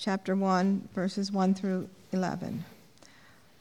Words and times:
chapter 0.00 0.34
1, 0.34 0.88
verses 0.94 1.30
1 1.30 1.52
through 1.52 1.86
11. 2.12 2.64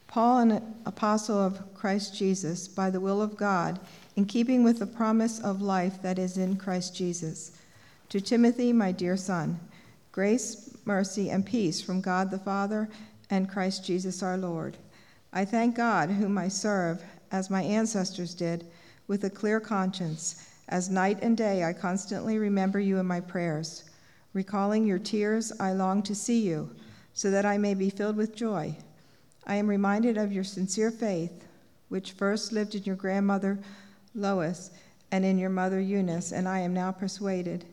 Paul, 0.08 0.40
an 0.40 0.76
apostle 0.86 1.38
of 1.38 1.60
Christ 1.76 2.16
Jesus, 2.16 2.66
by 2.66 2.90
the 2.90 3.02
will 3.02 3.22
of 3.22 3.36
God, 3.36 3.78
in 4.16 4.24
keeping 4.24 4.64
with 4.64 4.80
the 4.80 4.88
promise 4.88 5.40
of 5.42 5.62
life 5.62 6.02
that 6.02 6.18
is 6.18 6.38
in 6.38 6.56
Christ 6.56 6.96
Jesus. 6.96 7.58
To 8.08 8.22
Timothy, 8.22 8.72
my 8.72 8.94
dear 8.94 9.18
son, 9.18 9.60
grace, 10.14 10.78
mercy, 10.86 11.30
and 11.30 11.46
peace 11.46 11.82
from 11.82 12.00
God 12.00 12.32
the 12.32 12.40
Father 12.40 12.88
and 13.30 13.50
Christ 13.50 13.84
Jesus 13.84 14.24
our 14.24 14.38
Lord. 14.38 14.78
I 15.34 15.44
thank 15.44 15.76
God, 15.76 16.10
whom 16.10 16.38
I 16.38 16.48
serve, 16.48 17.04
as 17.34 17.50
my 17.50 17.64
ancestors 17.64 18.34
did, 18.34 18.66
with 19.08 19.26
a 19.26 19.30
clear 19.30 19.60
conscience. 19.60 20.48
As 20.70 20.90
night 20.90 21.20
and 21.22 21.36
day, 21.36 21.66
I 21.66 21.74
constantly 21.74 22.38
remember 22.38 22.80
you 22.80 22.98
in 22.98 23.06
my 23.06 23.20
prayers. 23.20 23.89
Recalling 24.34 24.86
your 24.86 25.00
tears, 25.00 25.52
I 25.60 25.74
long 25.74 26.04
to 26.04 26.16
see 26.16 26.42
you, 26.42 26.70
so 27.14 27.32
that 27.32 27.46
I 27.46 27.58
may 27.58 27.74
be 27.74 27.90
filled 27.90 28.16
with 28.16 28.36
joy. 28.36 28.76
I 29.46 29.56
am 29.56 29.68
reminded 29.68 30.18
of 30.18 30.32
your 30.32 30.44
sincere 30.44 30.92
faith, 30.92 31.46
which 31.90 32.12
first 32.12 32.52
lived 32.52 32.76
in 32.76 32.84
your 32.84 32.96
grandmother 32.96 33.60
Lois 34.14 34.72
and 35.12 35.26
in 35.26 35.38
your 35.38 35.50
mother 35.50 35.80
Eunice, 35.80 36.32
and 36.32 36.48
I 36.48 36.60
am 36.60 36.74
now 36.74 36.92
persuaded 36.92 37.66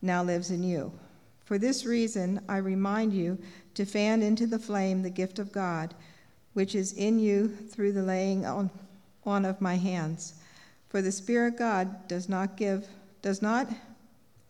now 0.00 0.22
lives 0.22 0.50
in 0.50 0.62
you. 0.62 0.92
For 1.44 1.58
this 1.58 1.84
reason, 1.84 2.40
I 2.48 2.58
remind 2.58 3.12
you 3.12 3.38
to 3.74 3.84
fan 3.84 4.22
into 4.22 4.46
the 4.46 4.58
flame 4.58 5.02
the 5.02 5.10
gift 5.10 5.38
of 5.38 5.52
God, 5.52 5.94
which 6.52 6.74
is 6.74 6.92
in 6.92 7.18
you 7.18 7.48
through 7.48 7.92
the 7.92 8.02
laying 8.02 8.46
on, 8.46 8.70
on 9.24 9.44
of 9.44 9.60
my 9.60 9.76
hands. 9.76 10.34
For 10.88 11.02
the 11.02 11.12
Spirit 11.12 11.58
God 11.58 12.08
does 12.08 12.28
not 12.28 12.56
give, 12.56 12.86
does 13.20 13.42
not 13.42 13.68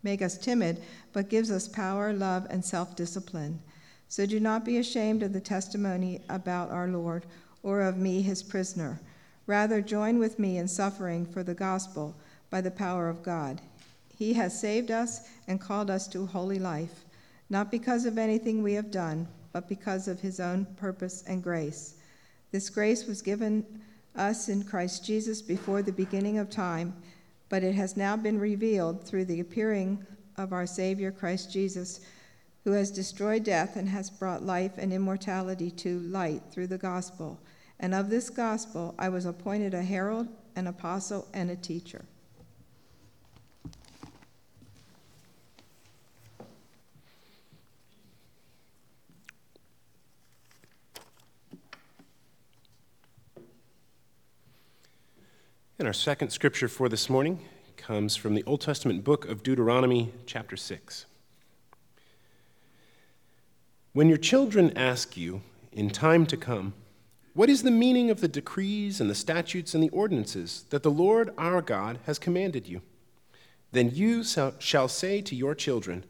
make 0.04 0.22
us 0.22 0.38
timid, 0.38 0.82
but 1.12 1.28
gives 1.28 1.50
us 1.50 1.66
power, 1.66 2.12
love, 2.12 2.46
and 2.50 2.64
self 2.64 2.94
discipline. 2.94 3.58
So 4.08 4.26
do 4.26 4.38
not 4.38 4.64
be 4.64 4.78
ashamed 4.78 5.22
of 5.22 5.32
the 5.32 5.40
testimony 5.40 6.20
about 6.28 6.70
our 6.70 6.86
Lord 6.86 7.26
or 7.62 7.80
of 7.80 7.96
me, 7.96 8.22
his 8.22 8.42
prisoner. 8.42 9.00
Rather, 9.46 9.80
join 9.80 10.18
with 10.18 10.38
me 10.38 10.58
in 10.58 10.68
suffering 10.68 11.26
for 11.26 11.42
the 11.42 11.54
gospel 11.54 12.14
by 12.50 12.60
the 12.60 12.70
power 12.70 13.08
of 13.08 13.22
God. 13.22 13.60
He 14.16 14.34
has 14.34 14.58
saved 14.58 14.90
us 14.90 15.28
and 15.48 15.60
called 15.60 15.90
us 15.90 16.06
to 16.08 16.26
holy 16.26 16.58
life, 16.58 17.04
not 17.50 17.70
because 17.70 18.06
of 18.06 18.18
anything 18.18 18.62
we 18.62 18.74
have 18.74 18.90
done, 18.90 19.26
but 19.52 19.68
because 19.68 20.08
of 20.08 20.20
his 20.20 20.40
own 20.40 20.66
purpose 20.76 21.24
and 21.26 21.42
grace. 21.42 21.94
This 22.52 22.70
grace 22.70 23.06
was 23.06 23.20
given 23.22 23.66
us 24.14 24.48
in 24.48 24.62
Christ 24.62 25.04
Jesus 25.04 25.42
before 25.42 25.82
the 25.82 25.92
beginning 25.92 26.38
of 26.38 26.48
time, 26.50 26.94
but 27.48 27.62
it 27.62 27.74
has 27.74 27.96
now 27.96 28.16
been 28.16 28.38
revealed 28.38 29.04
through 29.04 29.24
the 29.24 29.40
appearing 29.40 30.04
of 30.36 30.52
our 30.52 30.66
Savior 30.66 31.12
Christ 31.12 31.52
Jesus 31.52 32.00
who 32.64 32.72
has 32.72 32.90
destroyed 32.90 33.44
death 33.44 33.76
and 33.76 33.88
has 33.88 34.08
brought 34.08 34.42
life 34.42 34.72
and 34.78 34.92
immortality 34.92 35.70
to 35.70 36.00
light 36.00 36.42
through 36.50 36.66
the 36.66 36.78
gospel. 36.78 37.38
And 37.78 37.94
of 37.94 38.08
this 38.08 38.30
gospel 38.30 38.94
I 38.98 39.10
was 39.10 39.26
appointed 39.26 39.74
a 39.74 39.82
herald, 39.82 40.28
an 40.56 40.66
apostle, 40.66 41.28
and 41.34 41.50
a 41.50 41.56
teacher. 41.56 42.04
And 55.84 55.88
our 55.90 55.92
second 55.92 56.30
scripture 56.30 56.66
for 56.66 56.88
this 56.88 57.10
morning 57.10 57.40
comes 57.76 58.16
from 58.16 58.34
the 58.34 58.42
Old 58.44 58.62
Testament 58.62 59.04
book 59.04 59.28
of 59.28 59.42
Deuteronomy, 59.42 60.14
chapter 60.24 60.56
6. 60.56 61.04
When 63.92 64.08
your 64.08 64.16
children 64.16 64.72
ask 64.78 65.14
you 65.14 65.42
in 65.72 65.90
time 65.90 66.24
to 66.24 66.38
come, 66.38 66.72
What 67.34 67.50
is 67.50 67.64
the 67.64 67.70
meaning 67.70 68.08
of 68.08 68.22
the 68.22 68.28
decrees 68.28 68.98
and 68.98 69.10
the 69.10 69.14
statutes 69.14 69.74
and 69.74 69.84
the 69.84 69.90
ordinances 69.90 70.64
that 70.70 70.82
the 70.82 70.90
Lord 70.90 71.34
our 71.36 71.60
God 71.60 71.98
has 72.06 72.18
commanded 72.18 72.66
you? 72.66 72.80
Then 73.72 73.90
you 73.90 74.24
shall 74.24 74.88
say 74.88 75.20
to 75.20 75.36
your 75.36 75.54
children, 75.54 76.06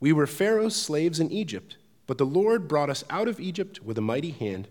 We 0.00 0.14
were 0.14 0.26
Pharaoh's 0.26 0.74
slaves 0.74 1.20
in 1.20 1.30
Egypt, 1.30 1.76
but 2.06 2.16
the 2.16 2.24
Lord 2.24 2.66
brought 2.66 2.88
us 2.88 3.04
out 3.10 3.28
of 3.28 3.40
Egypt 3.40 3.82
with 3.82 3.98
a 3.98 4.00
mighty 4.00 4.30
hand. 4.30 4.68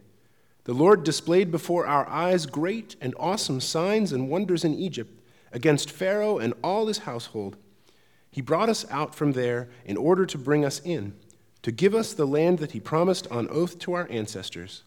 The 0.65 0.73
Lord 0.73 1.03
displayed 1.03 1.51
before 1.51 1.87
our 1.87 2.07
eyes 2.09 2.45
great 2.45 2.95
and 2.99 3.15
awesome 3.17 3.61
signs 3.61 4.11
and 4.11 4.29
wonders 4.29 4.63
in 4.63 4.73
Egypt 4.73 5.19
against 5.51 5.89
Pharaoh 5.89 6.37
and 6.37 6.53
all 6.63 6.87
his 6.87 6.99
household. 6.99 7.55
He 8.29 8.41
brought 8.41 8.69
us 8.69 8.85
out 8.91 9.15
from 9.15 9.31
there 9.31 9.69
in 9.85 9.95
order 9.95 10.25
to 10.25 10.37
bring 10.37 10.65
us 10.65 10.81
in 10.83 11.13
to 11.65 11.71
give 11.71 11.95
us 11.95 12.13
the 12.13 12.27
land 12.27 12.59
that 12.59 12.73
he 12.73 12.79
promised 12.79 13.25
on 13.31 13.49
oath 13.49 13.79
to 13.79 13.93
our 13.93 14.07
ancestors. 14.11 14.83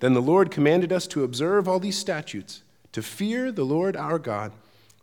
Then 0.00 0.12
the 0.12 0.20
Lord 0.20 0.50
commanded 0.50 0.92
us 0.92 1.06
to 1.06 1.24
observe 1.24 1.66
all 1.66 1.80
these 1.80 1.96
statutes, 1.96 2.62
to 2.92 3.00
fear 3.00 3.50
the 3.50 3.64
Lord 3.64 3.96
our 3.96 4.18
God 4.18 4.52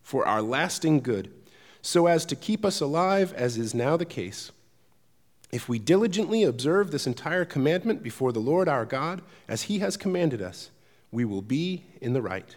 for 0.04 0.28
our 0.28 0.44
lasting 0.44 1.00
good, 1.00 1.34
so 1.82 2.06
as 2.06 2.26
to 2.26 2.36
keep 2.36 2.64
us 2.64 2.80
alive, 2.80 3.34
as 3.34 3.58
is 3.58 3.74
now 3.74 3.98
the 3.98 4.06
case. 4.06 4.52
If 5.52 5.68
we 5.68 5.80
diligently 5.80 6.44
observe 6.44 6.92
this 6.92 7.08
entire 7.08 7.44
commandment 7.44 8.04
before 8.04 8.32
the 8.32 8.40
Lord 8.40 8.68
our 8.68 8.86
God, 8.86 9.22
as 9.48 9.64
he 9.64 9.80
has 9.80 9.98
commanded 9.98 10.42
us, 10.42 10.70
we 11.12 11.26
will 11.26 11.42
be 11.42 11.86
in 12.02 12.14
the 12.14 12.22
right. 12.22 12.56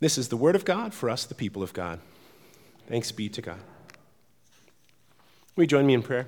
This 0.00 0.18
is 0.18 0.28
the 0.28 0.36
word 0.36 0.56
of 0.56 0.64
God 0.64 0.92
for 0.92 1.08
us, 1.08 1.24
the 1.24 1.34
people 1.34 1.62
of 1.62 1.72
God. 1.72 2.00
Thanks 2.88 3.12
be 3.12 3.28
to 3.28 3.42
God. 3.42 3.60
Will 5.54 5.64
you 5.64 5.68
join 5.68 5.86
me 5.86 5.94
in 5.94 6.02
prayer? 6.02 6.26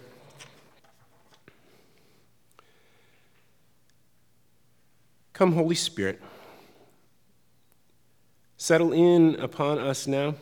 Come, 5.33 5.53
Holy 5.53 5.75
Spirit, 5.75 6.21
settle 8.59 8.93
in 8.93 9.35
upon 9.41 9.79
us 9.79 10.07
now. 10.07 10.35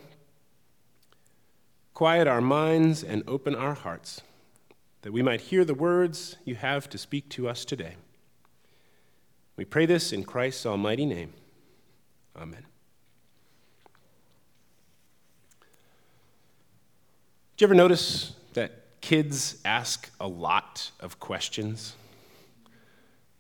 Quiet 2.00 2.26
our 2.26 2.40
minds 2.40 3.04
and 3.04 3.22
open 3.28 3.54
our 3.54 3.74
hearts 3.74 4.22
that 5.02 5.12
we 5.12 5.20
might 5.20 5.42
hear 5.42 5.66
the 5.66 5.74
words 5.74 6.36
you 6.46 6.54
have 6.54 6.88
to 6.88 6.96
speak 6.96 7.28
to 7.28 7.46
us 7.46 7.62
today. 7.62 7.96
We 9.58 9.66
pray 9.66 9.84
this 9.84 10.10
in 10.10 10.24
Christ's 10.24 10.64
almighty 10.64 11.04
name. 11.04 11.34
Amen. 12.34 12.64
Did 17.58 17.60
you 17.60 17.66
ever 17.66 17.74
notice 17.74 18.32
that 18.54 19.02
kids 19.02 19.58
ask 19.66 20.10
a 20.18 20.26
lot 20.26 20.92
of 21.00 21.20
questions? 21.20 21.96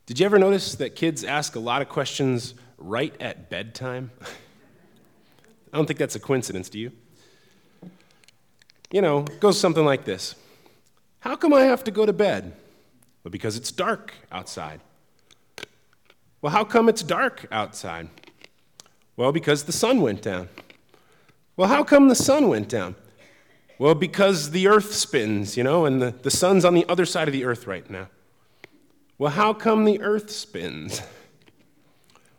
Did 0.04 0.20
you 0.20 0.26
ever 0.26 0.38
notice 0.38 0.74
that 0.74 0.96
kids 0.96 1.24
ask 1.24 1.56
a 1.56 1.60
lot 1.60 1.80
of 1.80 1.88
questions 1.88 2.52
right 2.76 3.14
at 3.22 3.48
bedtime? 3.48 4.10
I 5.72 5.78
don't 5.78 5.86
think 5.86 5.98
that's 5.98 6.14
a 6.14 6.20
coincidence, 6.20 6.68
do 6.68 6.78
you? 6.78 6.92
You 8.92 9.00
know, 9.00 9.22
goes 9.22 9.58
something 9.58 9.84
like 9.84 10.04
this 10.04 10.34
How 11.20 11.36
come 11.36 11.52
I 11.52 11.62
have 11.62 11.84
to 11.84 11.90
go 11.90 12.06
to 12.06 12.12
bed? 12.12 12.52
Well, 13.22 13.30
because 13.30 13.56
it's 13.56 13.70
dark 13.70 14.14
outside. 14.32 14.80
Well, 16.42 16.52
how 16.52 16.64
come 16.64 16.88
it's 16.88 17.02
dark 17.02 17.46
outside? 17.52 18.08
Well, 19.16 19.30
because 19.30 19.64
the 19.64 19.72
sun 19.72 20.00
went 20.00 20.22
down. 20.22 20.48
Well, 21.56 21.68
how 21.68 21.84
come 21.84 22.08
the 22.08 22.14
sun 22.14 22.48
went 22.48 22.70
down? 22.70 22.94
Well, 23.78 23.94
because 23.94 24.50
the 24.50 24.66
earth 24.66 24.94
spins, 24.94 25.58
you 25.58 25.64
know, 25.64 25.84
and 25.84 26.00
the, 26.00 26.10
the 26.10 26.30
sun's 26.30 26.64
on 26.64 26.72
the 26.72 26.86
other 26.88 27.04
side 27.04 27.28
of 27.28 27.32
the 27.32 27.44
earth 27.44 27.66
right 27.66 27.88
now. 27.90 28.08
Well, 29.18 29.32
how 29.32 29.52
come 29.52 29.84
the 29.84 30.00
earth 30.00 30.30
spins? 30.30 31.02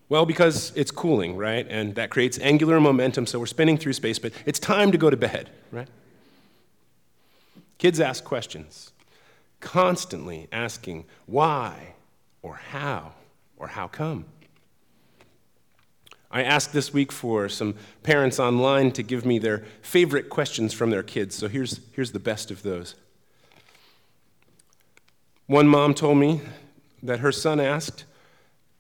Well, 0.10 0.26
because 0.26 0.74
it's 0.76 0.92
cooling, 0.92 1.38
right? 1.38 1.66
And 1.70 1.96
that 1.96 2.10
creates 2.10 2.38
angular 2.40 2.80
momentum, 2.80 3.26
so 3.28 3.40
we're 3.40 3.46
spinning 3.46 3.78
through 3.78 3.94
space, 3.94 4.20
but 4.20 4.34
it's 4.46 4.60
time 4.60 4.92
to 4.92 4.98
go 4.98 5.10
to 5.10 5.16
bed, 5.16 5.52
right? 5.72 5.88
Kids 7.82 8.00
ask 8.00 8.24
questions, 8.24 8.92
constantly 9.60 10.48
asking 10.52 11.04
why 11.26 11.96
or 12.44 12.54
how 12.54 13.14
or 13.58 13.70
how 13.70 13.88
come. 13.88 14.26
I 16.30 16.44
asked 16.44 16.74
this 16.74 16.94
week 16.94 17.12
for 17.12 17.50
some 17.50 17.74
parents 18.04 18.40
online 18.40 18.92
to 18.92 19.02
give 19.02 19.26
me 19.26 19.40
their 19.40 19.66
favorite 19.82 20.30
questions 20.30 20.76
from 20.76 20.92
their 20.92 21.02
kids, 21.02 21.36
so 21.36 21.48
here's, 21.48 21.80
here's 21.94 22.12
the 22.12 22.20
best 22.20 22.52
of 22.52 22.62
those. 22.62 22.94
One 25.48 25.68
mom 25.68 25.96
told 25.96 26.20
me 26.20 26.42
that 27.02 27.22
her 27.22 27.32
son 27.32 27.60
asked, 27.60 28.06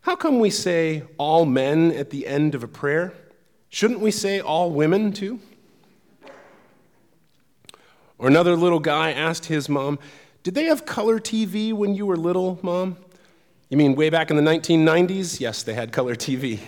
How 0.01 0.15
come 0.15 0.39
we 0.39 0.51
say 0.51 1.06
all 1.18 1.45
men 1.45 1.92
at 1.92 2.12
the 2.12 2.27
end 2.27 2.54
of 2.54 2.62
a 2.62 2.68
prayer? 2.68 3.15
Shouldn't 3.68 4.00
we 4.00 4.12
say 4.12 4.39
all 4.39 4.69
women 4.69 5.12
too? 5.12 5.39
Or 8.21 8.27
another 8.27 8.56
little 8.56 8.79
guy 8.79 9.12
asked 9.13 9.47
his 9.47 9.68
mom, 9.68 9.97
Did 10.44 10.53
they 10.53 10.65
have 10.65 10.85
color 10.85 11.19
TV 11.19 11.73
when 11.73 11.95
you 11.95 12.06
were 12.06 12.15
little, 12.15 12.59
mom? 12.62 12.97
You 13.69 13.77
mean 13.77 13.95
way 13.95 14.12
back 14.12 14.29
in 14.29 14.35
the 14.35 14.44
1990s? 14.44 15.39
Yes, 15.39 15.63
they 15.63 15.73
had 15.73 15.91
color 15.91 16.13
TV. 16.13 16.59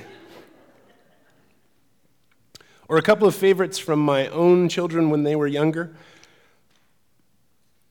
Or 2.88 2.98
a 2.98 3.04
couple 3.04 3.28
of 3.28 3.36
favorites 3.36 3.78
from 3.78 4.00
my 4.00 4.30
own 4.30 4.68
children 4.68 5.12
when 5.12 5.22
they 5.22 5.36
were 5.36 5.46
younger. 5.46 5.96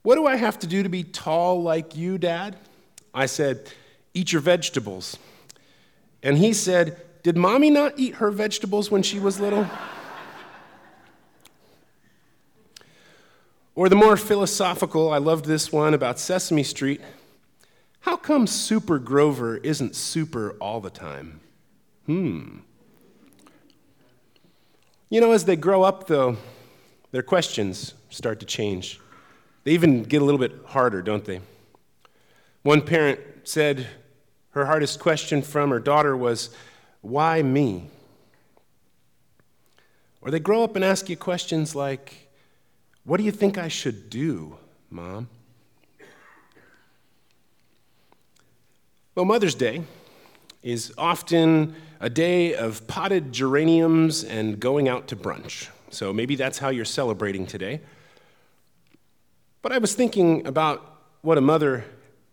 What 0.03 0.17
do 0.17 0.27
I 0.27 0.35
have 0.35 0.59
to 0.59 0.67
do 0.67 0.83
to 0.83 0.89
be 0.89 1.05
tall 1.05 1.63
like 1.63 1.95
you, 1.95 2.19
Dad? 2.19 2.57
I 3.15 3.27
said, 3.27 3.71
Eat 4.13 4.33
your 4.33 4.43
vegetables. 4.43 5.17
And 6.21 6.37
he 6.37 6.53
said, 6.53 7.01
Did 7.23 7.37
mommy 7.37 7.71
not 7.71 7.97
eat 7.97 8.17
her 8.17 8.33
vegetables 8.33 8.91
when 8.91 9.05
she 9.05 9.21
was 9.21 9.39
little? 9.39 9.69
Or 13.75 13.89
the 13.89 13.97
more 13.97 14.17
philosophical, 14.17 15.13
I 15.13 15.19
loved 15.19 15.47
this 15.47 15.73
one 15.73 15.95
about 15.95 16.19
Sesame 16.19 16.63
Street. 16.63 17.01
How 18.01 18.17
come 18.17 18.47
Super 18.47 18.99
Grover 18.99 19.57
isn't 19.59 19.95
super 19.95 20.57
all 20.61 20.81
the 20.81 20.91
time? 20.91 21.41
Hmm. 22.07 22.59
You 25.09 25.21
know, 25.21 25.33
as 25.33 25.45
they 25.45 25.57
grow 25.57 25.83
up, 25.83 26.07
though, 26.07 26.37
their 27.13 27.23
questions 27.23 27.95
start 28.11 28.41
to 28.41 28.47
change. 28.47 29.01
They 29.65 29.73
even 29.73 30.03
get 30.03 30.21
a 30.21 30.25
little 30.25 30.41
bit 30.41 30.53
harder, 30.67 31.03
don't 31.03 31.25
they? 31.25 31.41
One 32.63 32.83
parent 32.83 33.21
said 33.45 33.87
her 34.51 34.67
hardest 34.67 35.01
question 35.01 35.43
from 35.43 35.71
her 35.71 35.81
daughter 35.81 36.17
was, 36.17 36.51
Why 37.01 37.43
me? 37.43 37.91
Or 40.21 40.31
they 40.31 40.41
grow 40.41 40.63
up 40.63 40.77
and 40.77 40.85
ask 40.85 41.09
you 41.09 41.17
questions 41.17 41.75
like, 41.75 42.22
What 43.05 43.17
do 43.17 43.25
you 43.25 43.33
think 43.33 43.59
I 43.59 43.69
should 43.69 44.11
do, 44.11 44.59
Mom? 44.89 45.29
Well, 49.15 49.25
Mother's 49.25 49.57
Day 49.57 49.83
is 50.63 50.95
often 50.97 51.75
a 52.01 52.09
day 52.09 52.55
of 52.55 52.87
potted 52.87 53.33
geraniums 53.33 54.23
and 54.23 54.61
going 54.61 54.89
out 54.89 55.09
to 55.09 55.17
brunch. 55.17 55.69
So 55.91 56.13
maybe 56.13 56.37
that's 56.37 56.59
how 56.59 56.69
you're 56.69 56.85
celebrating 56.85 57.45
today. 57.45 57.81
But 59.63 59.73
I 59.73 59.79
was 59.79 59.95
thinking 59.95 60.47
about 60.47 61.03
what 61.23 61.39
a 61.39 61.41
mother 61.41 61.85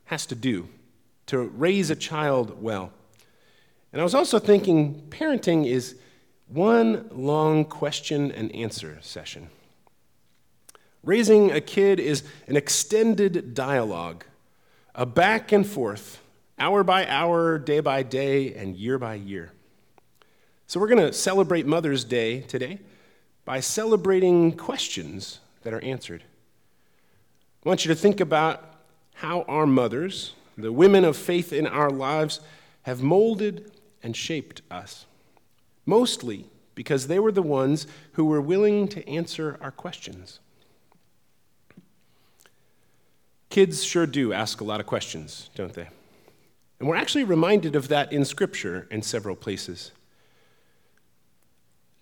has 0.06 0.25
to 0.27 0.36
do 0.36 0.69
to 1.25 1.39
raise 1.39 1.89
a 1.89 1.95
child 1.95 2.62
well. 2.62 2.92
And 3.92 4.00
I 4.00 4.04
was 4.04 4.16
also 4.16 4.38
thinking 4.38 5.07
parenting 5.10 5.66
is 5.66 5.95
one 6.48 7.07
long 7.12 7.66
question 7.66 8.31
and 8.31 8.54
answer 8.56 9.00
session. 9.01 9.50
Raising 11.04 11.51
a 11.51 11.62
kid 11.62 12.00
is 12.00 12.24
an 12.48 12.57
extended 12.57 13.54
dialogue, 13.54 14.25
a 14.94 15.06
back 15.06 15.51
and 15.51 15.66
forth, 15.66 16.22
hour 16.57 16.84
by 16.84 17.07
hour, 17.07 17.57
day 17.57 17.80
by 17.80 18.04
day, 18.04 18.54
and 18.54 18.75
year 18.75 18.98
by 18.98 19.16
year. 19.16 19.54
So, 20.68 20.80
we're 20.80 20.88
going 20.88 21.07
to 21.07 21.13
celebrate 21.13 21.66
Mother's 21.66 22.04
Day 22.04 22.42
today 22.42 22.80
by 23.46 23.60
celebrating 23.60 24.51
questions 24.51 25.40
that 25.63 25.74
are 25.74 25.84
answered. 25.84 26.24
I 27.66 27.69
want 27.69 27.86
you 27.86 27.90
to 27.90 28.00
think 28.00 28.19
about 28.19 28.63
how 29.16 29.42
our 29.44 29.66
mothers, 29.66 30.34
the 30.57 30.72
women 30.72 31.04
of 31.06 31.18
faith 31.18 31.52
in 31.52 31.66
our 31.66 31.90
lives, 31.90 32.42
have 32.84 33.02
molded 33.02 33.72
and 34.04 34.16
shaped 34.16 34.62
us. 34.69 35.06
Mostly 35.86 36.45
because 36.75 37.07
they 37.07 37.19
were 37.19 37.31
the 37.31 37.42
ones 37.42 37.88
who 38.13 38.25
were 38.25 38.40
willing 38.40 38.88
to 38.90 39.07
answer 39.10 39.57
our 39.62 39.72
questions. 39.72 40.40
Kids 43.50 43.84
sure 43.84 44.06
do 44.06 44.31
ask 44.31 44.62
a 44.62 44.63
lot 44.63 44.80
of 44.80 44.86
questions, 44.86 45.50
don't 45.56 45.74
they? 45.74 45.88
And 46.80 46.88
we're 46.88 46.96
actually 46.96 47.24
reminded 47.24 47.75
of 47.75 47.88
that 47.88 48.13
in 48.13 48.24
Scripture 48.24 48.88
in 48.92 49.01
several 49.01 49.36
places. 49.36 49.92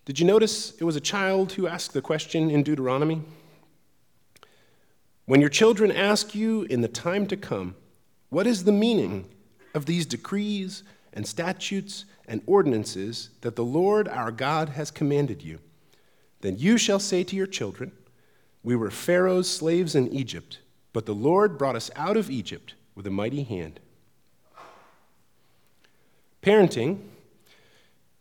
Did 0.04 0.20
you 0.20 0.26
notice 0.26 0.72
it 0.78 0.84
was 0.84 0.96
a 0.96 1.00
child 1.00 1.52
who 1.52 1.66
asked 1.66 1.92
the 1.92 2.02
question 2.02 2.50
in 2.50 2.62
Deuteronomy? 2.62 3.22
When 5.24 5.40
your 5.40 5.50
children 5.50 5.90
ask 5.90 6.34
you 6.34 6.62
in 6.62 6.80
the 6.80 6.88
time 6.88 7.26
to 7.26 7.36
come, 7.36 7.76
what 8.30 8.46
is 8.46 8.64
the 8.64 8.72
meaning 8.72 9.28
of 9.74 9.86
these 9.86 10.06
decrees 10.06 10.82
and 11.12 11.26
statutes 11.26 12.04
and 12.26 12.42
ordinances 12.46 13.30
that 13.40 13.56
the 13.56 13.64
Lord 13.64 14.06
our 14.08 14.30
God 14.30 14.70
has 14.70 14.90
commanded 14.90 15.42
you? 15.42 15.58
Then 16.40 16.56
you 16.58 16.78
shall 16.78 17.00
say 17.00 17.24
to 17.24 17.36
your 17.36 17.46
children, 17.46 17.92
We 18.62 18.76
were 18.76 18.90
Pharaoh's 18.90 19.50
slaves 19.50 19.94
in 19.94 20.08
Egypt, 20.08 20.60
but 20.92 21.06
the 21.06 21.14
Lord 21.14 21.58
brought 21.58 21.76
us 21.76 21.90
out 21.96 22.16
of 22.16 22.30
Egypt 22.30 22.74
with 22.94 23.06
a 23.06 23.10
mighty 23.10 23.42
hand. 23.42 23.80
Parenting 26.42 26.98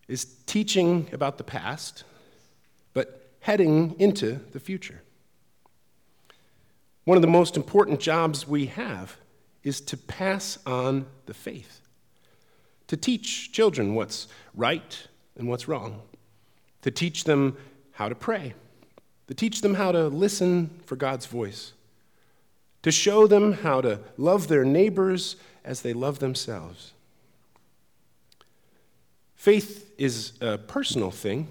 is 0.07 0.25
teaching 0.45 1.07
about 1.11 1.37
the 1.37 1.43
past, 1.43 2.03
but 2.93 3.29
heading 3.41 3.95
into 3.99 4.39
the 4.51 4.59
future. 4.59 5.01
One 7.05 7.17
of 7.17 7.21
the 7.21 7.27
most 7.27 7.55
important 7.55 7.99
jobs 7.99 8.47
we 8.47 8.65
have 8.65 9.15
is 9.63 9.79
to 9.81 9.97
pass 9.97 10.59
on 10.65 11.05
the 11.25 11.33
faith, 11.33 11.81
to 12.87 12.97
teach 12.97 13.51
children 13.51 13.95
what's 13.95 14.27
right 14.53 15.07
and 15.37 15.47
what's 15.47 15.67
wrong, 15.67 16.01
to 16.81 16.91
teach 16.91 17.23
them 17.23 17.57
how 17.93 18.09
to 18.09 18.15
pray, 18.15 18.53
to 19.27 19.33
teach 19.33 19.61
them 19.61 19.75
how 19.75 19.91
to 19.91 20.07
listen 20.07 20.81
for 20.85 20.95
God's 20.95 21.25
voice, 21.25 21.73
to 22.87 22.91
show 22.93 23.27
them 23.27 23.51
how 23.51 23.81
to 23.81 23.99
love 24.15 24.47
their 24.47 24.63
neighbors 24.63 25.35
as 25.65 25.81
they 25.81 25.91
love 25.91 26.19
themselves. 26.19 26.93
Faith 29.35 29.93
is 29.97 30.31
a 30.39 30.57
personal 30.57 31.11
thing, 31.11 31.49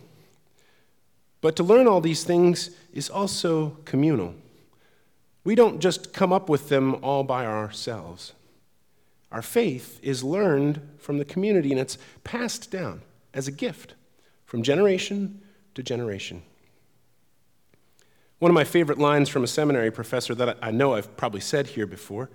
but 1.42 1.54
to 1.54 1.62
learn 1.62 1.86
all 1.86 2.00
these 2.00 2.24
things 2.24 2.70
is 2.94 3.10
also 3.10 3.76
communal. 3.84 4.34
We 5.44 5.54
don't 5.54 5.78
just 5.78 6.14
come 6.14 6.32
up 6.32 6.48
with 6.48 6.70
them 6.70 6.94
all 7.04 7.22
by 7.22 7.44
ourselves. 7.44 8.32
Our 9.30 9.42
faith 9.42 10.00
is 10.02 10.24
learned 10.24 10.80
from 10.96 11.18
the 11.18 11.26
community 11.26 11.70
and 11.70 11.78
it's 11.78 11.98
passed 12.24 12.70
down 12.70 13.02
as 13.34 13.46
a 13.46 13.52
gift 13.52 13.92
from 14.46 14.62
generation 14.62 15.42
to 15.74 15.82
generation. 15.82 16.40
One 18.38 18.50
of 18.50 18.54
my 18.54 18.64
favorite 18.64 18.98
lines 18.98 19.30
from 19.30 19.44
a 19.44 19.46
seminary 19.46 19.90
professor 19.90 20.34
that 20.34 20.58
I 20.60 20.70
know 20.70 20.94
I've 20.94 21.16
probably 21.16 21.40
said 21.40 21.68
here 21.68 21.86
before, 21.86 22.28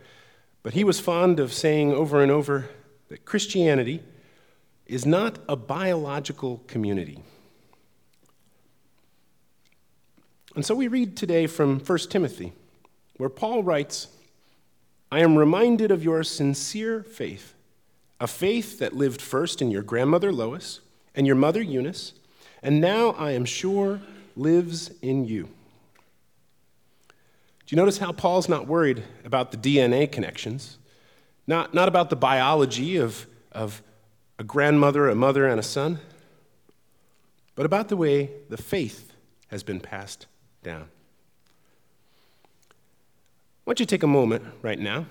but 0.63 0.74
he 0.74 0.83
was 0.83 1.00
fond 1.00 1.39
of 1.39 1.53
saying 1.53 1.94
over 1.94 2.24
and 2.24 2.31
over 2.31 2.69
that 3.09 3.24
Christianity 3.25 4.01
is 4.88 5.06
not 5.06 5.38
a 5.48 5.56
biological 5.56 6.63
community. 6.68 7.19
And 10.56 10.66
so 10.66 10.73
we 10.73 10.87
read 10.87 11.16
today 11.16 11.45
from 11.45 11.80
1 11.80 11.97
Timothy, 12.09 12.52
where 13.18 13.30
Paul 13.30 13.61
writes, 13.61 14.07
I 15.11 15.19
am 15.19 15.37
reminded 15.37 15.92
of 15.92 16.04
your 16.04 16.23
sincere 16.23 17.04
faith, 17.04 17.54
a 18.19 18.28
faith 18.28 18.80
that 18.80 18.95
lived 18.95 19.21
first 19.21 19.61
in 19.61 19.69
your 19.69 19.83
grandmother 19.83 20.31
Lois 20.31 20.80
and 21.14 21.28
your 21.28 21.35
mother 21.35 21.61
Eunice, 21.61 22.14
and 22.64 22.81
now 22.81 23.11
I 23.11 23.31
am 23.31 23.45
sure 23.45 24.02
lives 24.35 24.92
in 25.02 25.25
you. 25.25 25.47
Do 27.71 27.78
you 27.78 27.81
notice 27.81 27.99
how 27.99 28.11
Paul's 28.11 28.49
not 28.49 28.68
worried 28.68 29.01
about 29.23 29.51
the 29.51 29.57
DNA 29.57 30.11
connections? 30.11 30.78
Not, 31.47 31.73
not 31.73 31.87
about 31.87 32.09
the 32.09 32.18
biology 32.18 32.97
of, 32.97 33.28
of 33.54 33.81
a 34.37 34.44
grandmother, 34.44 35.07
a 35.07 35.16
mother, 35.16 35.47
and 35.47 35.57
a 35.57 35.63
son, 35.63 35.99
but 37.56 37.66
about 37.66 37.87
the 37.87 37.95
way 37.95 38.30
the 38.49 38.57
faith 38.57 39.13
has 39.47 39.63
been 39.63 39.80
passed 39.80 40.25
down. 40.63 40.90
I 42.71 43.63
want 43.66 43.80
you 43.80 43.85
to 43.85 43.90
take 43.90 44.04
a 44.04 44.07
moment 44.07 44.44
right 44.61 44.78
now 44.78 45.06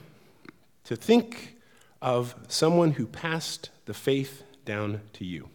to 0.85 0.97
think 0.97 1.57
of 2.03 2.35
someone 2.47 2.91
who 2.91 3.07
passed 3.07 3.71
the 3.87 3.95
faith 3.95 4.43
down 4.67 5.01
to 5.15 5.25
you. 5.25 5.49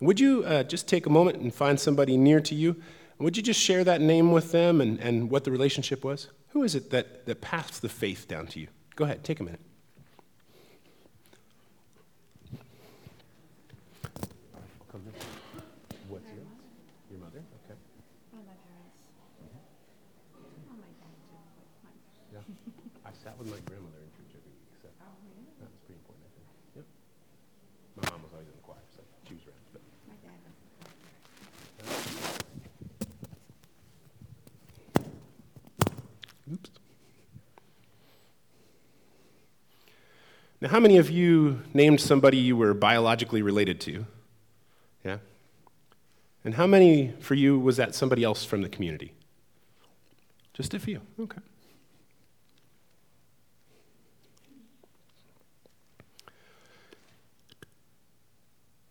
Would 0.00 0.20
you 0.20 0.44
uh, 0.44 0.62
just 0.64 0.88
take 0.88 1.06
a 1.06 1.10
moment 1.10 1.38
and 1.38 1.54
find 1.54 1.80
somebody 1.80 2.18
near 2.18 2.40
to 2.40 2.54
you? 2.54 2.76
Would 3.18 3.36
you 3.36 3.42
just 3.42 3.60
share 3.60 3.82
that 3.84 4.00
name 4.00 4.30
with 4.30 4.52
them 4.52 4.80
and, 4.80 5.00
and 5.00 5.30
what 5.30 5.44
the 5.44 5.50
relationship 5.50 6.04
was? 6.04 6.28
Who 6.48 6.62
is 6.62 6.74
it 6.74 6.90
that, 6.90 7.26
that 7.26 7.40
passed 7.40 7.80
the 7.82 7.88
faith 7.88 8.28
down 8.28 8.46
to 8.48 8.60
you? 8.60 8.68
Go 8.94 9.04
ahead, 9.04 9.24
take 9.24 9.40
a 9.40 9.42
minute. 9.42 9.60
Oops. 36.52 36.70
Now, 40.60 40.68
how 40.68 40.80
many 40.80 40.96
of 40.96 41.10
you 41.10 41.60
named 41.74 42.00
somebody 42.00 42.38
you 42.38 42.56
were 42.56 42.72
biologically 42.72 43.42
related 43.42 43.80
to? 43.82 44.06
Yeah? 45.04 45.18
And 46.44 46.54
how 46.54 46.66
many 46.66 47.12
for 47.20 47.34
you 47.34 47.58
was 47.58 47.76
that 47.76 47.94
somebody 47.94 48.24
else 48.24 48.44
from 48.44 48.62
the 48.62 48.68
community? 48.68 49.12
Just 50.54 50.72
a 50.72 50.78
few. 50.78 51.00
Okay. 51.20 51.40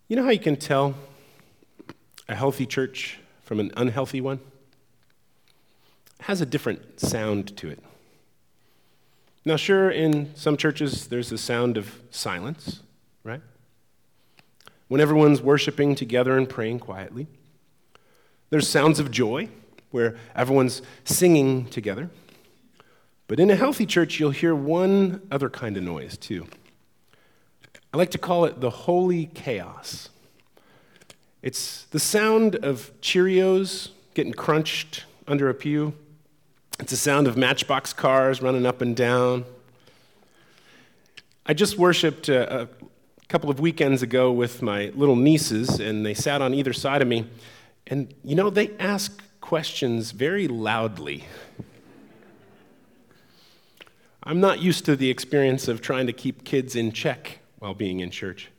You 0.08 0.16
know 0.16 0.24
how 0.24 0.30
you 0.30 0.40
can 0.40 0.56
tell 0.56 0.94
a 2.30 2.36
healthy 2.36 2.68
church 2.68 3.20
from 3.42 3.60
an 3.60 3.72
unhealthy 3.76 4.22
one? 4.22 4.40
Has 6.26 6.42
a 6.42 6.46
different 6.48 7.00
sound 7.00 7.56
to 7.58 7.70
it. 7.70 7.78
Now, 9.46 9.58
sure, 9.58 9.92
in 9.92 10.36
some 10.36 10.58
churches 10.58 11.06
there's 11.06 11.30
the 11.30 11.38
sound 11.38 11.78
of 11.78 12.00
silence, 12.10 12.80
right? 13.24 13.42
When 14.88 15.00
everyone's 15.00 15.40
worshiping 15.40 15.94
together 15.94 16.36
and 16.36 16.50
praying 16.50 16.80
quietly. 16.80 17.28
There's 18.50 18.68
sounds 18.68 19.00
of 19.00 19.12
joy, 19.12 19.50
where 19.92 20.18
everyone's 20.36 20.82
singing 21.04 21.68
together. 21.68 22.10
But 23.28 23.40
in 23.40 23.52
a 23.52 23.56
healthy 23.56 23.86
church, 23.86 24.20
you'll 24.20 24.32
hear 24.32 24.56
one 24.56 25.22
other 25.30 25.52
kind 25.52 25.78
of 25.78 25.84
noise, 25.84 26.18
too. 26.18 26.48
I 27.94 27.98
like 27.98 28.10
to 28.10 28.18
call 28.18 28.46
it 28.46 28.62
the 28.62 28.72
holy 28.72 29.28
chaos. 29.36 30.10
It's 31.44 31.84
the 31.92 32.00
sound 32.00 32.56
of 32.56 33.00
Cheerios 33.00 33.90
getting 34.16 34.34
crunched 34.34 35.04
under 35.28 35.50
a 35.50 35.54
pew. 35.54 35.94
It's 36.80 36.92
the 36.92 36.98
sound 36.98 37.28
of 37.28 37.38
matchbox 37.38 37.94
cars 37.94 38.42
running 38.42 38.66
up 38.66 38.82
and 38.82 38.96
down. 38.96 39.46
I 41.46 41.54
just 41.54 41.78
worshiped 41.78 42.28
a, 42.28 42.64
a 42.64 42.68
couple 43.30 43.50
of 43.50 43.60
weekends 43.60 44.02
ago 44.02 44.32
with 44.32 44.62
my 44.62 44.92
little 44.96 45.16
nieces, 45.16 45.80
and 45.80 46.06
they 46.06 46.14
sat 46.14 46.42
on 46.42 46.54
either 46.54 46.74
side 46.74 47.02
of 47.02 47.08
me. 47.08 47.28
And 47.88 48.14
you 48.24 48.36
know, 48.36 48.50
they 48.50 48.72
ask 48.78 49.24
questions 49.40 50.12
very 50.12 50.48
loudly. 50.48 51.24
I'm 54.24 54.40
not 54.40 54.60
used 54.60 54.86
to 54.86 54.96
the 54.96 55.10
experience 55.10 55.68
of 55.68 55.82
trying 55.82 56.08
to 56.08 56.14
keep 56.14 56.44
kids 56.44 56.76
in 56.76 56.92
check 56.92 57.40
while 57.60 57.76
being 57.76 58.00
in 58.00 58.10
church. 58.10 58.50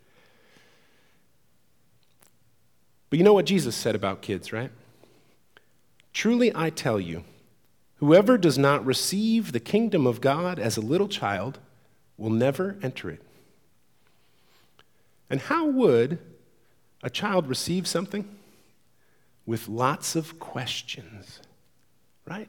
But 3.10 3.18
you 3.18 3.24
know 3.24 3.34
what 3.34 3.46
Jesus 3.46 3.74
said 3.74 3.94
about 3.94 4.22
kids, 4.22 4.52
right? 4.52 4.70
Truly 6.12 6.52
I 6.54 6.70
tell 6.70 6.98
you, 6.98 7.24
whoever 7.96 8.38
does 8.38 8.58
not 8.58 8.84
receive 8.84 9.52
the 9.52 9.60
kingdom 9.60 10.06
of 10.06 10.20
God 10.20 10.58
as 10.58 10.76
a 10.76 10.80
little 10.80 11.08
child 11.08 11.58
will 12.16 12.30
never 12.30 12.76
enter 12.82 13.10
it. 13.10 13.22
And 15.28 15.40
how 15.40 15.66
would 15.66 16.18
a 17.02 17.10
child 17.10 17.48
receive 17.48 17.86
something? 17.86 18.28
With 19.44 19.68
lots 19.68 20.16
of 20.16 20.40
questions, 20.40 21.40
right? 22.26 22.48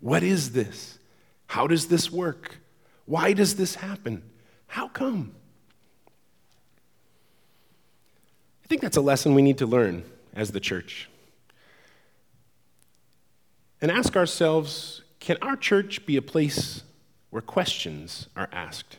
What 0.00 0.22
is 0.22 0.52
this? 0.52 0.98
How 1.46 1.66
does 1.66 1.88
this 1.88 2.10
work? 2.10 2.58
Why 3.06 3.32
does 3.32 3.56
this 3.56 3.76
happen? 3.76 4.22
How 4.66 4.88
come? 4.88 5.32
I 8.64 8.66
think 8.66 8.82
that's 8.82 8.96
a 8.96 9.00
lesson 9.00 9.34
we 9.34 9.42
need 9.42 9.58
to 9.58 9.66
learn 9.66 10.04
as 10.34 10.50
the 10.50 10.60
church. 10.60 11.08
And 13.80 13.90
ask 13.90 14.16
ourselves 14.16 15.02
can 15.20 15.36
our 15.42 15.56
church 15.56 16.06
be 16.06 16.16
a 16.16 16.22
place 16.22 16.82
where 17.30 17.42
questions 17.42 18.28
are 18.36 18.48
asked? 18.52 18.98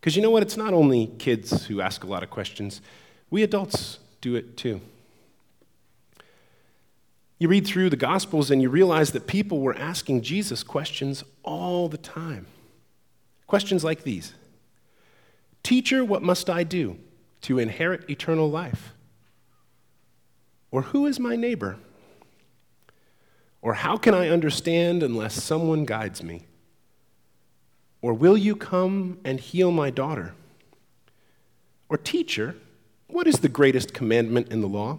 Because 0.00 0.16
you 0.16 0.22
know 0.22 0.30
what? 0.30 0.42
It's 0.42 0.56
not 0.56 0.72
only 0.72 1.08
kids 1.18 1.66
who 1.66 1.80
ask 1.80 2.04
a 2.04 2.06
lot 2.06 2.22
of 2.22 2.30
questions, 2.30 2.80
we 3.30 3.42
adults 3.42 3.98
do 4.20 4.36
it 4.36 4.56
too. 4.56 4.80
You 7.38 7.48
read 7.48 7.66
through 7.66 7.90
the 7.90 7.96
Gospels 7.96 8.50
and 8.50 8.62
you 8.62 8.70
realize 8.70 9.12
that 9.12 9.26
people 9.26 9.60
were 9.60 9.76
asking 9.76 10.22
Jesus 10.22 10.62
questions 10.62 11.22
all 11.42 11.88
the 11.88 11.98
time. 11.98 12.46
Questions 13.46 13.84
like 13.84 14.04
these 14.04 14.34
Teacher, 15.62 16.04
what 16.04 16.22
must 16.22 16.48
I 16.48 16.64
do? 16.64 16.98
to 17.46 17.60
inherit 17.60 18.10
eternal 18.10 18.50
life? 18.50 18.92
Or 20.72 20.82
who 20.82 21.06
is 21.06 21.20
my 21.20 21.36
neighbor? 21.36 21.76
Or 23.62 23.74
how 23.74 23.96
can 23.96 24.14
I 24.14 24.28
understand 24.28 25.02
unless 25.02 25.42
someone 25.42 25.84
guides 25.84 26.22
me? 26.22 26.46
Or 28.00 28.14
will 28.14 28.36
you 28.36 28.54
come 28.54 29.18
and 29.24 29.40
heal 29.40 29.70
my 29.70 29.90
daughter? 29.90 30.34
Or, 31.88 31.96
teacher, 31.96 32.56
what 33.08 33.26
is 33.26 33.40
the 33.40 33.48
greatest 33.48 33.92
commandment 33.94 34.52
in 34.52 34.60
the 34.60 34.68
law? 34.68 34.98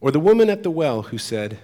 Or 0.00 0.10
the 0.10 0.20
woman 0.20 0.50
at 0.50 0.62
the 0.62 0.70
well 0.70 1.02
who 1.02 1.18
said, 1.18 1.58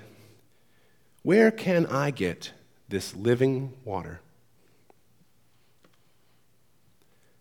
Where 1.22 1.50
can 1.50 1.86
I 1.86 2.10
get 2.10 2.52
this 2.88 3.14
living 3.14 3.74
water? 3.84 4.20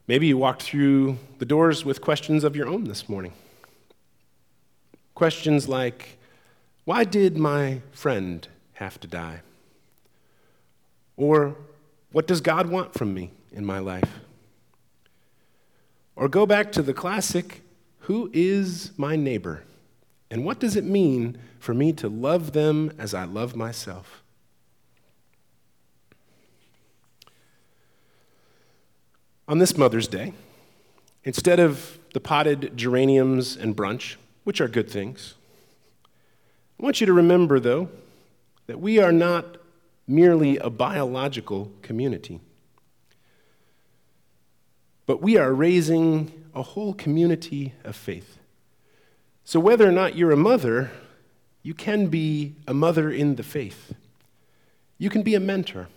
Maybe 0.07 0.27
you 0.27 0.37
walked 0.37 0.63
through 0.63 1.17
the 1.37 1.45
doors 1.45 1.85
with 1.85 2.01
questions 2.01 2.43
of 2.43 2.55
your 2.55 2.67
own 2.67 2.85
this 2.85 3.07
morning. 3.07 3.31
Questions 5.13 5.69
like, 5.69 6.18
Why 6.89 7.03
did 7.03 7.37
my 7.37 7.83
friend 7.91 8.47
have 8.73 8.99
to 9.01 9.07
die? 9.07 9.41
Or, 11.17 11.55
What 12.11 12.25
does 12.25 12.41
God 12.41 12.67
want 12.67 12.95
from 12.95 13.13
me 13.13 13.29
in 13.51 13.63
my 13.63 13.77
life? 13.77 14.09
Or 16.15 16.27
go 16.27 16.47
back 16.47 16.71
to 16.71 16.81
the 16.81 16.91
classic, 16.91 17.61
Who 18.07 18.31
is 18.33 18.89
my 18.97 19.15
neighbor? 19.15 19.65
And 20.31 20.43
what 20.43 20.59
does 20.59 20.75
it 20.75 20.83
mean 20.83 21.37
for 21.59 21.75
me 21.75 21.93
to 21.93 22.09
love 22.09 22.53
them 22.53 22.91
as 22.97 23.13
I 23.13 23.25
love 23.25 23.55
myself? 23.55 24.23
On 29.47 29.59
this 29.59 29.77
Mother's 29.77 30.07
Day, 30.07 30.33
instead 31.23 31.59
of 31.59 31.99
the 32.15 32.19
potted 32.19 32.75
geraniums 32.75 33.55
and 33.55 33.77
brunch, 33.77 34.15
which 34.43 34.59
are 34.59 34.67
good 34.67 34.89
things, 34.89 35.35
I 36.79 36.83
want 36.83 37.01
you 37.01 37.07
to 37.07 37.13
remember, 37.13 37.59
though, 37.59 37.89
that 38.67 38.79
we 38.79 38.99
are 38.99 39.11
not 39.11 39.57
merely 40.07 40.57
a 40.57 40.69
biological 40.69 41.71
community, 41.81 42.39
but 45.05 45.21
we 45.21 45.37
are 45.37 45.53
raising 45.53 46.31
a 46.55 46.63
whole 46.63 46.93
community 46.93 47.73
of 47.83 47.95
faith. 47.95 48.37
So, 49.43 49.59
whether 49.59 49.87
or 49.87 49.91
not 49.91 50.15
you're 50.15 50.31
a 50.31 50.37
mother, 50.37 50.91
you 51.63 51.73
can 51.73 52.07
be 52.07 52.55
a 52.67 52.73
mother 52.73 53.11
in 53.11 53.35
the 53.35 53.43
faith. 53.43 53.93
You 54.97 55.09
can 55.09 55.21
be 55.21 55.35
a 55.35 55.39
mentor. 55.39 55.87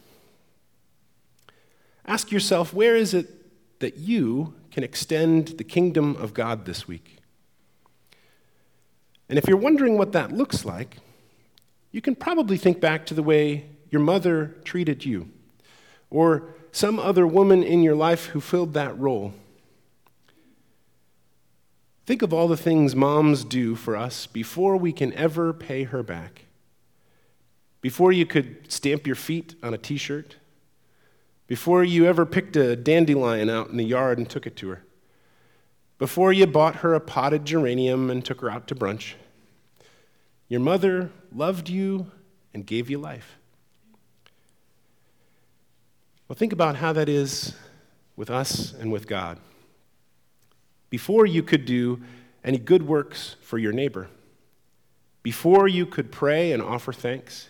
Ask 2.05 2.33
yourself 2.33 2.75
where 2.75 2.97
is 2.97 3.15
it 3.15 3.79
that 3.79 3.99
you 3.99 4.55
can 4.73 4.83
extend 4.83 5.59
the 5.59 5.65
kingdom 5.65 6.17
of 6.17 6.35
God 6.35 6.65
this 6.65 6.89
week. 6.89 7.22
And 9.33 9.39
if 9.39 9.49
you're 9.49 9.57
wondering 9.57 9.97
what 9.97 10.13
that 10.13 10.31
looks 10.31 10.67
like, 10.67 10.99
you 11.91 12.03
can 12.03 12.15
probably 12.15 12.59
think 12.59 12.83
back 12.83 13.07
to 13.07 13.15
the 13.15 13.23
way 13.23 13.65
your 13.91 14.03
mother 14.03 14.55
treated 14.63 15.07
you, 15.07 15.31
or 16.11 16.51
some 16.71 16.99
other 16.99 17.27
woman 17.27 17.63
in 17.63 17.83
your 17.83 17.95
life 17.95 18.27
who 18.27 18.43
filled 18.43 18.75
that 18.75 18.99
role. 18.99 19.33
Think 22.05 22.21
of 22.21 22.35
all 22.35 22.47
the 22.47 22.59
things 22.59 22.95
moms 22.95 23.43
do 23.43 23.75
for 23.75 23.97
us 23.97 24.27
before 24.27 24.77
we 24.77 24.93
can 24.93 25.15
ever 25.15 25.55
pay 25.55 25.85
her 25.85 26.03
back. 26.03 26.43
Before 27.81 28.13
you 28.13 28.27
could 28.27 28.71
stamp 28.71 29.07
your 29.07 29.17
feet 29.17 29.55
on 29.63 29.73
a 29.73 29.79
t 29.79 29.97
shirt, 29.97 30.37
before 31.47 31.83
you 31.83 32.05
ever 32.05 32.27
picked 32.27 32.55
a 32.57 32.77
dandelion 32.77 33.49
out 33.49 33.71
in 33.71 33.79
the 33.79 33.85
yard 33.85 34.19
and 34.19 34.29
took 34.29 34.47
it 34.47 34.57
to 34.57 34.69
her, 34.69 34.85
before 35.99 36.35
you 36.35 36.47
bought 36.47 36.77
her 36.77 36.93
a 36.93 37.01
potted 37.01 37.47
geranium 37.47 38.11
and 38.11 38.27
took 38.27 38.43
her 38.43 38.51
out 38.51 38.69
to 38.69 38.75
brunch. 38.75 39.15
Your 40.53 40.61
mother 40.61 41.11
loved 41.35 41.71
you 41.71 42.11
and 42.53 42.67
gave 42.67 42.91
you 42.91 42.99
life. 42.99 43.39
Well, 46.29 46.37
think 46.37 46.53
about 46.53 46.77
how 46.77 46.93
that 46.93 47.09
is 47.09 47.55
with 48.17 48.29
us 48.29 48.75
and 48.75 48.93
with 48.93 49.07
God. 49.07 49.39
Before 50.91 51.25
you 51.25 51.43
could 51.43 51.65
do 51.65 52.03
any 52.45 52.59
good 52.59 52.87
works 52.87 53.37
for 53.41 53.57
your 53.57 53.73
neighbor, 53.73 54.11
before 55.23 55.69
you 55.69 55.87
could 55.87 56.13
pray 56.13 56.53
and 56.53 56.63
offer 56.63 56.93
thanks, 56.93 57.49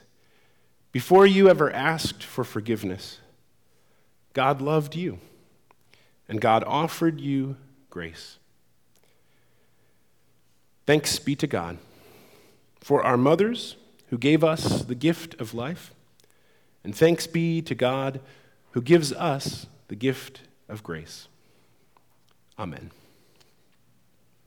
before 0.93 1.27
you 1.27 1.49
ever 1.49 1.73
asked 1.73 2.23
for 2.23 2.45
forgiveness, 2.45 3.19
God 4.33 4.63
loved 4.63 4.95
you, 4.95 5.19
and 6.29 6.41
God 6.41 6.63
offered 6.69 7.21
you 7.21 7.57
grace. 7.91 8.39
Thanks 10.87 11.19
be 11.19 11.35
to 11.35 11.49
God 11.49 11.79
for 12.83 13.03
our 13.03 13.17
mothers 13.17 13.77
who 14.09 14.19
gave 14.19 14.45
us 14.45 14.83
the 14.83 14.95
gift 14.95 15.41
of 15.41 15.55
life, 15.55 15.95
and 16.85 16.95
thanks 16.95 17.27
be 17.27 17.63
to 17.63 17.75
God 17.75 18.21
who 18.73 18.83
gives 18.83 19.13
us 19.13 19.67
the 19.89 19.97
gift 19.97 20.43
of 20.69 20.83
grace. 20.83 21.29
Amen. 22.59 22.91